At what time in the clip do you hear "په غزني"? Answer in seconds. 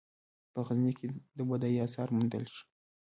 0.51-0.91